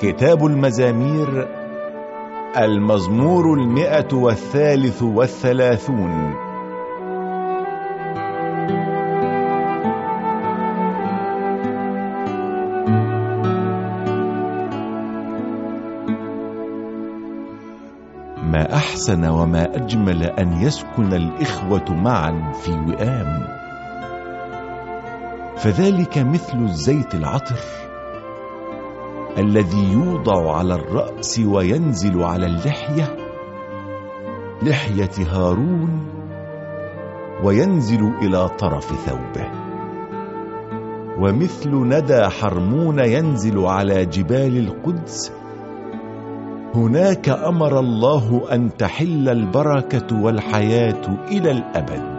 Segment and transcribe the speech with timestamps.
[0.00, 1.48] كتاب المزامير
[2.56, 6.34] المزمور المئة والثالث والثلاثون.
[18.42, 23.42] ما أحسن وما أجمل أن يسكن الإخوة معا في وئام.
[25.56, 27.89] فذلك مثل الزيت العطر.
[29.38, 33.16] الذي يوضع على الرأس وينزل على اللحية
[34.62, 36.06] لحية هارون
[37.44, 39.50] وينزل إلى طرف ثوبه.
[41.18, 45.32] ومثل ندى حرمون ينزل على جبال القدس
[46.74, 52.09] هناك أمر الله أن تحل البركة والحياة إلى الأبد.